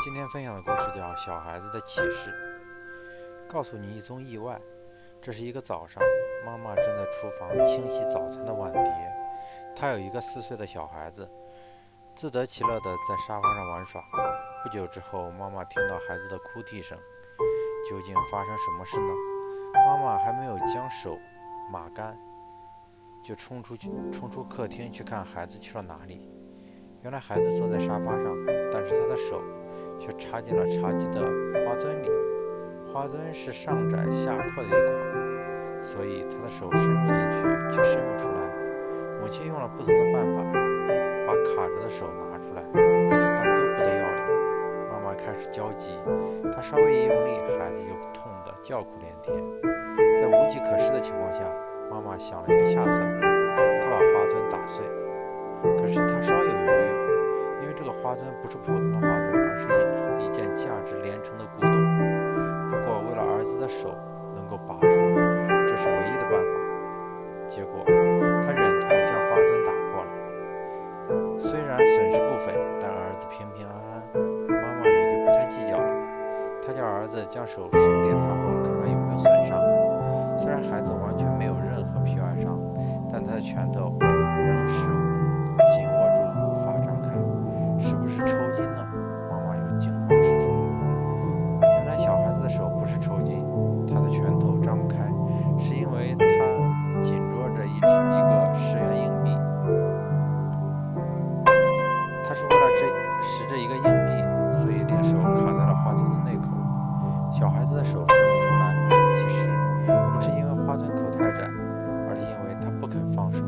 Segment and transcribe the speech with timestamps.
[0.00, 2.30] 今天分享的故事叫《小孩子的启示》。
[3.52, 4.56] 告诉你一宗意外：
[5.20, 6.00] 这是一个早上，
[6.46, 9.12] 妈妈正在厨房清洗早餐的碗碟。
[9.74, 11.28] 她有一个四岁的小孩子，
[12.14, 14.00] 自得其乐地在沙发上玩耍。
[14.62, 16.96] 不久之后，妈妈听到孩子的哭啼声。
[17.90, 19.12] 究竟发生什么事呢？
[19.84, 21.18] 妈妈还没有将手
[21.72, 22.16] 抹干，
[23.20, 26.30] 就冲出去，冲出客厅去看孩子去了哪里。
[27.02, 29.42] 原来孩子坐在沙发上，但是他的手。
[29.98, 32.10] 却插进了茶几的花樽里，
[32.92, 37.36] 花樽是上窄下阔的一款，所以他的手伸入进去
[37.76, 38.38] 却伸不出来。
[39.20, 40.42] 母亲用了不同的办法，
[41.26, 42.62] 把卡着的手拿出来，
[43.10, 44.20] 但都不得要领。
[44.90, 45.98] 妈妈开始焦急，
[46.54, 49.36] 她稍微一用力，孩子就痛得叫苦连天。
[50.16, 51.42] 在无计可施的情况下，
[51.90, 54.84] 妈妈想了一个下策，她把花樽打碎。
[55.76, 59.17] 可是她稍有犹豫，因为这个花樽不是普通的花
[64.48, 64.96] 能够拔出，
[65.66, 66.48] 这是唯一的办法。
[67.46, 70.10] 结果他忍痛将花樽打破了，
[71.38, 74.02] 虽然损失不菲，但儿子平平安安，
[74.48, 75.86] 妈妈也就不太计较了。
[76.66, 78.97] 他叫儿子将手伸给他后，看看有
[102.38, 102.86] 是为了这
[103.20, 104.14] 拾着一个硬币，
[104.54, 106.46] 所以令手卡在了花樽的内口。
[107.32, 108.78] 小孩子的手伸不出来，
[109.16, 109.50] 其实
[110.12, 111.50] 不是因为花樽口太窄，
[112.08, 113.42] 而是因为他不肯放手。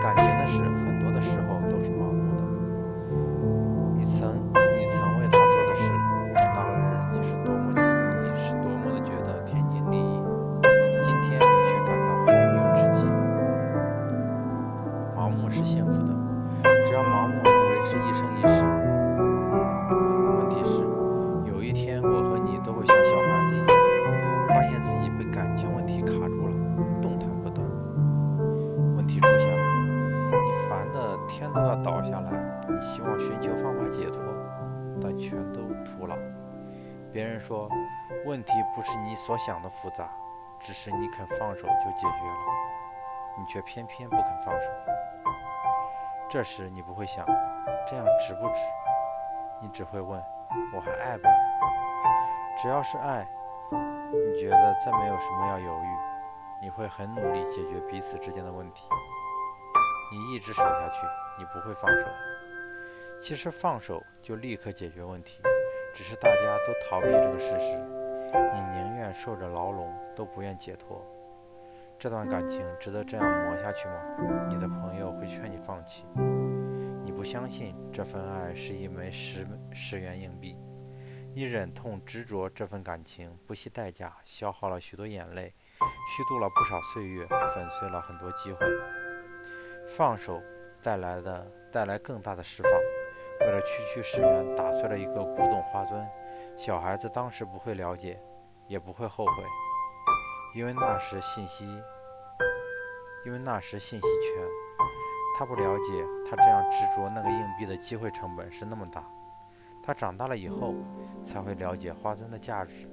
[0.00, 2.42] 感情的事，很多的时候都是盲目的。
[3.94, 5.92] 你曾，你曾为他做的事，
[6.54, 6.80] 当日
[7.12, 7.68] 你是多么，
[8.24, 10.22] 你是多么的觉得天经地义，
[10.98, 13.04] 今天却感到荒谬至极。
[15.14, 16.14] 盲目是幸福的，
[16.88, 17.34] 只要盲目。
[17.44, 18.64] 维持一生一世。
[20.38, 20.80] 问题是，
[21.44, 23.68] 有一天我和你都会像小孩子一样，
[24.48, 26.54] 发现自己被感情问题卡住了，
[27.02, 27.60] 动弹不得。
[28.96, 32.32] 问题出现了，你烦的天都要倒下来，
[32.66, 34.22] 你希望寻求方法解脱，
[34.98, 36.16] 但全都徒劳。
[37.12, 37.68] 别人说，
[38.24, 40.08] 问题不是你所想的复杂，
[40.58, 44.68] 只是你肯放手就解决了，你却偏偏不肯放手。
[46.30, 47.24] 这时你不会想。
[47.86, 48.60] 这样值不值？
[49.62, 50.22] 你只会问：
[50.74, 51.34] 我还爱不爱？
[52.60, 53.26] 只要是爱，
[53.72, 55.88] 你觉得再没有什么要犹豫，
[56.62, 58.88] 你会很努力解决彼此之间的问题。
[60.12, 61.06] 你一直守下去，
[61.38, 62.06] 你不会放手。
[63.22, 65.40] 其实放手就立刻解决问题，
[65.94, 67.74] 只是大家都逃避这个事实。
[68.52, 71.02] 你宁愿受着牢笼，都不愿解脱。
[71.98, 73.94] 这段感情值得这样磨下去吗？
[74.48, 76.04] 你的朋友会劝你放弃。
[77.04, 80.56] 你不相信这份爱是一枚十十元硬币，
[81.34, 88.64] 你忍痛执着这份感情，不惜代价，消耗了许多眼泪，虚度了不少岁月，粉碎了很多机会。
[89.88, 90.40] 放手
[90.80, 92.72] 带来的带来更大的释放。
[93.40, 96.06] 为了区区十元，打碎了一个古董花樽。
[96.56, 98.20] 小孩子当时不会了解，
[98.68, 99.32] 也不会后悔，
[100.54, 101.64] 因为那时信息，
[103.24, 104.44] 因为那时信息全。
[105.38, 109.04] 他不了解，他这样执着那个硬币的机会成本是那么大。
[109.82, 110.74] 他长大了以后，
[111.24, 112.88] 才会了解花樽的价值，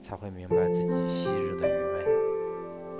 [0.00, 2.19] 才会明白自己昔日的愚昧。